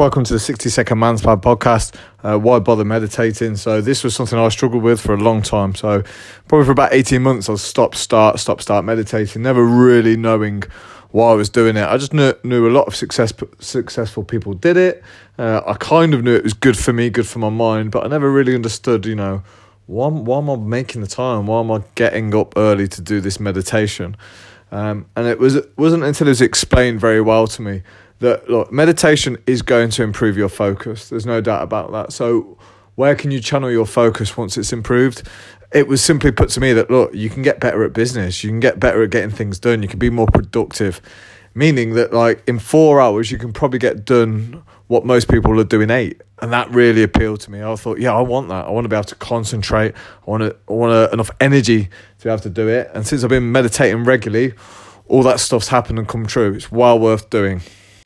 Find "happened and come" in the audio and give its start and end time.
55.68-56.24